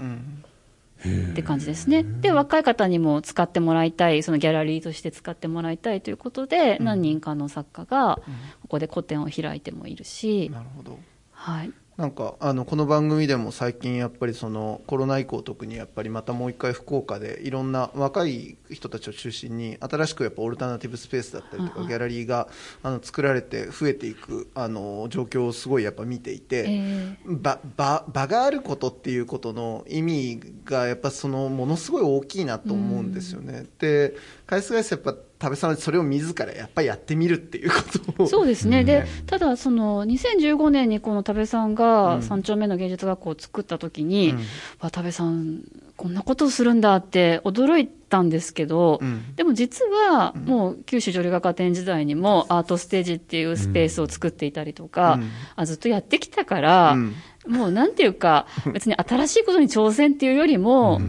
[1.00, 2.02] って感じですね。
[2.02, 6.84] で、若い方にも使ってもらいたい、そのギャラリーとして使ってもらいたいということで、うん。
[6.84, 8.16] 何人かの作家が
[8.62, 10.98] ここで個展を開いてもいるし、なるほど。
[11.42, 11.72] はい。
[11.96, 22.48] なんかあのこの番組でも最近やっぱりそのコロナ以降特にやっぱりまたもう一回福岡でいろんな若い人たちを中心に新しくやっぱオルタナティブスペースだったりとかギャラリーが
[22.82, 33.66] あの作られて増えていくあの状況をすごいやっぱ見ていて、え場場場があることっていうことの意味がやっぱそのものすごい大きいなと思うんですよね。
[33.78, 34.14] で
[34.46, 37.76] 返す返すやっぱ多部さんはそれを自らやっぱりやってみるっていうこ
[38.16, 38.26] とを。
[38.28, 38.86] そうですね、うん。
[38.86, 41.74] でただ、その2015年にこの多部さんうん。
[41.74, 44.38] が三丁目の芸術学校を作ったときに、うん。
[44.78, 45.62] わ多部さん、
[45.96, 49.34] こんなことをするんだって驚いたんですけど、うん。
[49.34, 55.30] でも実は、もう九州女流学科展時代にもアートステージっていうスペースを作っていたりとか、うん。
[55.56, 57.14] あずっとやってきたから、うん。
[57.48, 61.00] もうなんていうか、別に新しいことに挑戦っていうよりも、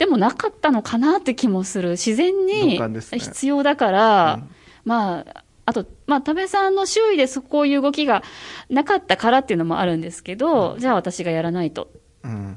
[0.00, 1.90] でもなかったのかなって気もする。
[1.90, 2.80] 自然同に
[3.18, 4.50] 必要だから、うん。
[4.86, 8.22] まあ、あと、まあ、多部さんの周囲でそうこういう動きが
[8.70, 11.90] なかったからっていうのもあるんですけど、じゃあ私がやらないと。
[12.24, 12.56] うん。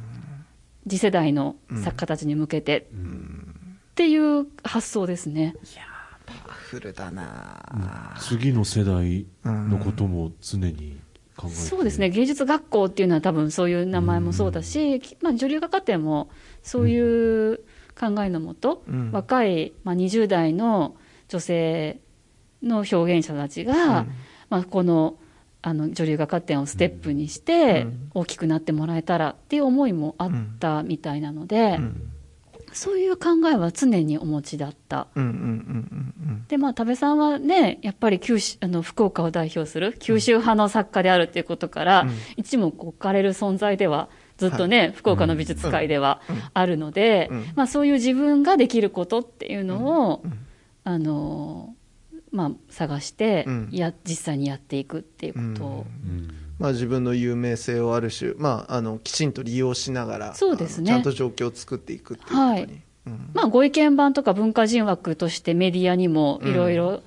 [0.87, 2.87] 次世代の作家たちに向けて、
[3.91, 5.53] っていう発想ですね。
[6.25, 10.97] パワフルだな、次の世代のことも常に
[11.35, 16.29] 考えて、そうですね、芸術学校っていうのは多分そういう名前もそうだし、まあ、女流画家展も
[16.63, 17.57] そういう
[17.99, 19.11] 考えのもと、うん。
[19.11, 20.95] 若い、まあ、20代の
[21.27, 21.99] 女性
[22.61, 24.11] の表現者たちが、うん。
[24.49, 25.17] まあ、この
[25.65, 28.11] あの女流画家展をステップにしてうん。
[28.13, 32.09] 大きくなってもらえたらっていう思いもあったみたいなので、うん。
[32.73, 35.07] そういう考えは常にお持ちだった。
[36.47, 42.11] で、まあ、多部さんはね、やっぱり九州、あの、福岡を代表する九州派の作家であるっていうことから、うん。
[42.35, 46.41] 一目置かれる存在では、ずっとね、福岡の美術界ではうん。
[46.53, 47.45] あるので、うん。
[47.55, 50.33] まあ、そういう自分ができることっていうのを、うん。
[50.83, 51.75] あの、
[52.31, 53.69] まあ、探して、うん。
[53.71, 55.65] や、実際にやっていくっていうこと。
[55.65, 56.29] を、うん。
[56.59, 60.87] まあ、自分の有名性をある種、まあ、あのきちんと利用しながらそうですね。
[60.87, 62.81] ちゃんと状況を作っていくっていうことに、はい。
[63.07, 63.29] うん。
[63.33, 67.01] まあ、ご意見番とか文化人枠としてメディアにもいろいろ、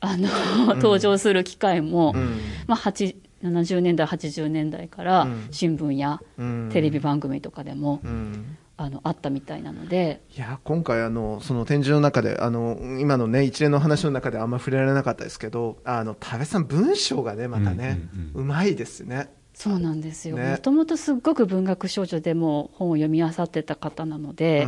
[0.00, 0.28] あの、
[0.76, 2.40] 登場する機会も、うん。
[2.66, 5.48] まあ、8 70年代、80年代からうん。
[5.50, 6.70] 新聞やうん。
[6.72, 8.56] テレビ番組とかでも、うん。
[8.78, 18.00] あのあったみたいなので、いや今回あの、その展示の中であの今の、ね、一連の話の中であんま触れられなかったですけどあの多部さん、文章がねまたね、
[18.34, 19.28] うんうまいですね。
[19.54, 20.52] そうなんですよ、ね。
[20.52, 24.66] もともとすっごく文学少女でも本を読み漁ってた方なので、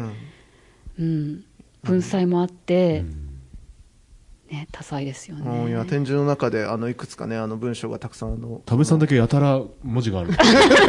[0.99, 1.45] うん。
[1.83, 3.05] 文才もあって、
[4.55, 5.85] ね、多彩ですようん、いやね。
[5.85, 10.31] 展示の中であのいくつかねあの文章がたくさんあの多部さんだけやたら文字がある。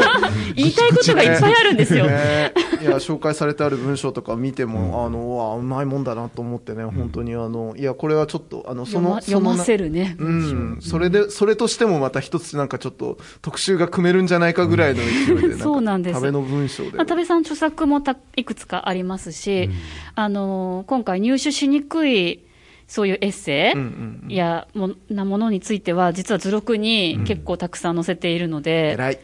[0.56, 2.06] 言いたいことがいっぱいあるんですよ。
[2.06, 2.54] ね。
[2.82, 10.16] いや紹介されてある文章とか見ても、あのうわうまいもんだなと思ってね、本当にあのいやこれはちょっとあのそ読まのその読ませるね。
[10.20, 16.16] うん、それでそれとしてもまた一つなんかちょっと特集が組めるんじゃないかぐらいの勢いでそうなんです。
[16.16, 19.70] 食べの文章で、まあ、多部さん著作もたいくつかありますし、
[20.14, 22.46] あの今回入手しにくい
[22.88, 29.20] そういうエッセイ、うんうんうんやもなものについては実は図録に結構たくさん載せているので、偉い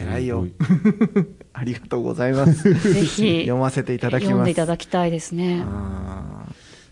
[0.00, 0.46] 偉いよ。
[1.52, 2.72] ありがとうございます。
[2.92, 4.26] ぜひ読ませていただきます。
[4.26, 5.62] 読んでいただきたいですね。
[5.64, 6.46] あ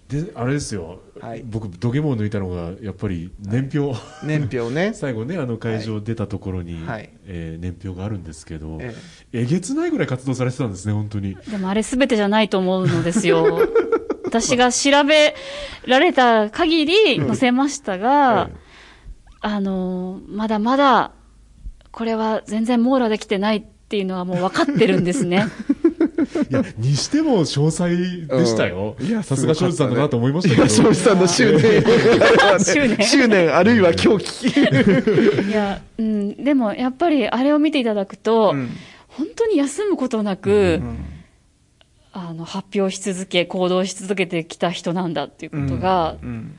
[0.09, 1.01] で、あれですよ。
[1.21, 3.79] はい僕、土下座を抜いたのが、やっぱり年表。
[3.79, 4.93] ー年表ね。
[4.97, 8.95] 最後ね、あの会場出たところに、はいえー年表があるんですけど、え
[9.33, 11.37] えげつないぐらい活動されてたんですね、本当に。
[11.51, 13.61] でもあれ全てじゃないと思うのですよ。
[14.29, 15.35] 私が調べ
[15.87, 18.51] られた限り載せましたが、
[19.41, 21.13] あの、まだまだ、
[21.91, 25.47] これは全然網羅できてないっていうのはもう分かってるんですね。
[26.51, 27.89] いや、にしても詳細
[28.27, 28.97] でしたよ。
[28.99, 30.63] うんいやさすが庄司さんだなと思いましたけど。
[30.63, 31.83] 今、庄司さんの執念。
[32.61, 34.49] 執念執念、あるいは狂気。
[34.49, 38.71] いや、うん、でもやっぱりあれを見ていただくと、うん
[39.09, 41.18] 本当に休むことなく、ん
[42.13, 46.59] あの、発表し続け、行動し続けてきた人なんだっていうことがうん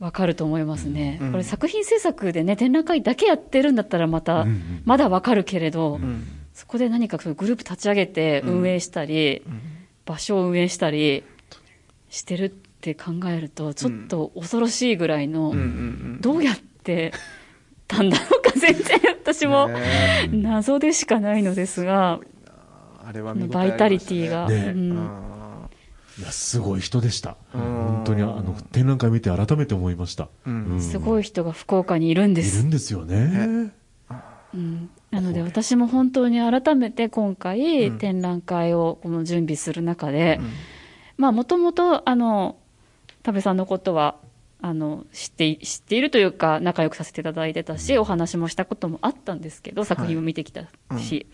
[0.00, 1.18] わかると思いますね。
[1.22, 4.82] うんこれ作品制作でね、展覧会だけやってるんだったらまた、うんうん。
[4.84, 6.26] まだわかるけれど、うん。
[6.52, 9.42] そこで何かグループ立ち上げて運営したり、
[10.04, 11.24] 場所を運営したり
[12.10, 17.12] してるって考えると、ちょっと恐ろしいぐらいの、うんうんどうやって
[17.88, 22.20] たんだろうか、全然私もね謎でしかないのですが、
[23.06, 24.48] あれは見応えバイタリティが。
[24.48, 24.72] ね。
[24.74, 24.98] うん。
[24.98, 25.68] あ
[26.18, 27.36] いや、すごい人でした。
[27.54, 27.60] うん。
[27.60, 30.28] 本当に、あの、展覧会見て改めて思いました。
[30.46, 30.64] うん。
[30.66, 30.80] うん。
[30.80, 32.62] すごい人が福岡にいるんでいるす。
[32.62, 33.72] んですよね。
[34.54, 34.90] うん。
[35.10, 37.98] なので私も本当に改めて今回、うん。
[37.98, 40.52] 展覧会をこの準備する中で、うん。
[41.16, 42.56] まあもともとあの
[43.22, 44.16] 多部さんのことは
[44.60, 50.62] あの知ってい知っているというか仲良くさせていただいてたし、お話もしたこともあったんですけど作品も見てきた
[50.98, 51.26] し、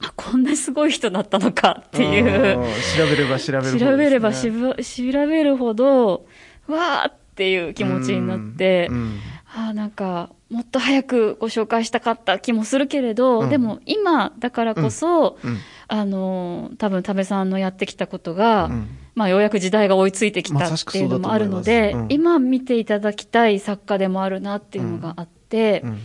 [0.00, 2.60] あこんなすごい人だったのかっていう。
[2.60, 3.80] うん調べれば調べるほどね。
[3.80, 6.26] 調べればしば調べるほど
[6.68, 9.18] わーっていう気持ちになって、うん
[9.54, 13.50] あーなんかもっと早くご紹介したかった気もするけれど、うん。
[13.50, 15.58] でも今だからこそ、うん
[15.90, 18.88] あの多分多部さんのやってきたことが、うん。
[19.14, 22.06] まあ、ようやく時代が追いついてきたっていうのもあるので、ますうん。
[22.10, 25.98] 今見ていただきたい作家でもあるなっていうのがあって、うん。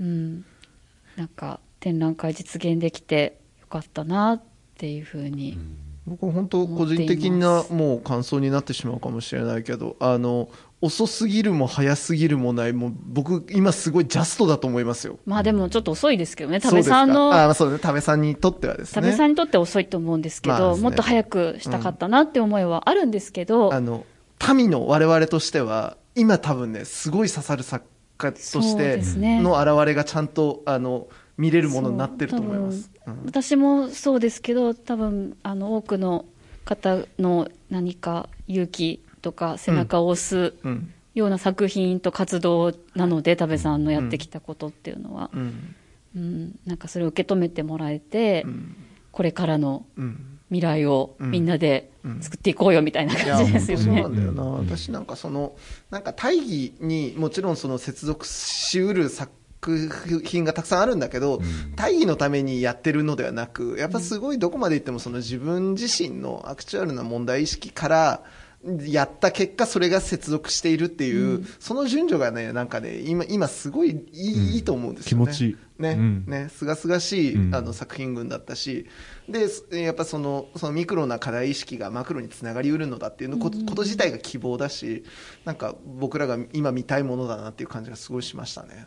[0.00, 0.44] うん。
[1.16, 4.42] なんか展覧会実現できてよかったなっ
[4.78, 5.58] ていうふうに、
[6.06, 10.48] 僕は本当個人的なもう感想になってしまうかもしれないけどあの
[10.80, 15.18] 遅すぎるも早すぎるもないもう僕今すごいジャストだと思いますよ。
[15.26, 17.78] まあでもちょっと遅いですけどね、多部さんのあそうね。
[17.80, 19.02] 多部さんにとってはですね。
[19.02, 20.82] 多部さんにとって遅いと思うんですけど、ね。
[20.82, 24.06] もっと早くしたかったなって思いはあるんですけど、あの
[24.54, 27.86] 民の我々としては今多分ねすごい刺さる作
[28.18, 29.00] 家として
[29.40, 31.06] の現れがちゃんとあの
[31.36, 36.24] 見れるものになってると思います、うん私もそうですけど、多分あの多くの
[36.64, 40.92] 方の何か勇気とか背中を押すうん。
[41.14, 45.74] ような作品と活動なので、多部さんのやってきたことっていうのは、うん。
[46.16, 46.58] うん。
[46.64, 48.76] なんかそれを受け止めてもらえて、うん。
[49.10, 50.38] これからのうん。
[50.48, 52.20] 未来をみんなでうん。
[52.20, 54.02] 作っていこうよみたいな感じですよね。
[54.02, 54.32] 本当そうな。
[54.32, 55.54] んだよな、私なんかその
[55.90, 59.32] なんか大義にもちろんその接続しうる作
[60.24, 61.40] 品がたくさんあるんだけど、
[61.76, 68.22] 大義のためにやってるのではなくやっぱすごいどこまでいってもその自分自身のアクチュアルな問題意識から
[68.84, 75.24] やった結果それが接続しているっていう、その順序がねなんかね今今すごいいい,、いいと思うんですよね。
[75.26, 75.56] 気持ちいい。
[75.82, 76.24] ね、うん。
[76.26, 77.54] ね、すがすがしい、うん。
[77.54, 78.86] あの作品群だったし、
[79.28, 85.02] で、すやっぱその、そのミクロな課題意識がマクロにつながりうるのだっていうのこと,、こと自体が希望だし、
[85.44, 88.86] なんか僕らが今見たいものだなっていう感じがすごいしましたね。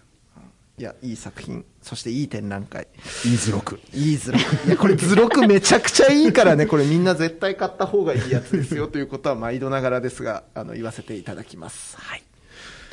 [0.78, 2.88] うんいや、いい作品、そしていい展覧会。
[3.24, 3.80] いい図録。
[3.94, 4.44] いい図録。
[4.68, 11.96] いや、これ図録めちゃくちゃいいからね、これみんな絶対買った方がいいやつですよということは毎度ながらですが、あの、言わせていただきます。
[11.98, 12.24] はい。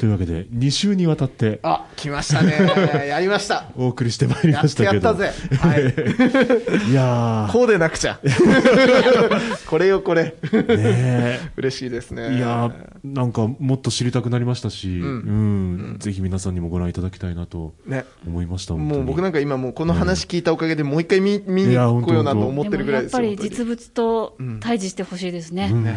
[0.03, 2.59] というわけで、2週にわたってあ、来ましたね。
[3.07, 3.67] やりました。
[3.77, 5.07] お送りしてまいりましてたけど。
[5.07, 5.33] やったぜ。
[5.63, 6.91] はい。
[6.91, 8.19] いやこうでなくちゃ。
[9.65, 10.35] これよ、これ。
[10.43, 12.31] ー、ね嬉しいですね。
[12.33, 18.05] えいやーなんかもっと知りたくなりましたし、うんん、ぜひ皆さんにもご覧いただきたいなとね。
[18.27, 18.75] 思いました。
[18.75, 25.71] 本当にもう僕なんか今もうこの話聞いたおかげでもう一回見見にいや行こうよなと思ってるぐらいですやっぱり実物と対峙してほしいですね。
[25.73, 25.95] うんや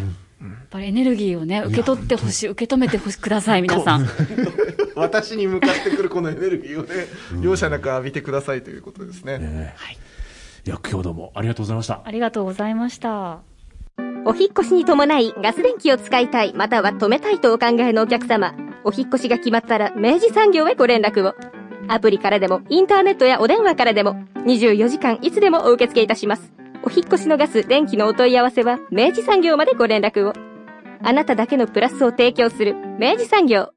[0.65, 4.07] っぱりエネルギーをね、受け取ってほしい、受け止めてほしください、皆さん。
[4.95, 7.07] 私に向かってくるこのエネルギーをね、
[7.41, 9.37] 容赦なく浴びてくださいということですね。
[9.37, 9.75] ね
[10.65, 12.01] いや、今日どうもありがとうございました。
[12.03, 13.39] ありがとうございました。
[14.25, 21.35] お引っ越しに伴いガス電気を使いたいまたは止めたいとお考えのお客様、お引っ越しが決まったら明治産業へご連絡を。
[21.87, 24.15] アプリからでもインターネットやお電話からでも
[24.45, 26.64] 24時間いつでもお受け付けいたします。
[26.85, 30.33] お引越しのガス、電気のお問い合わせは明治産業までご連絡を。
[31.01, 33.74] あなただけのプラスを提供する明治産業。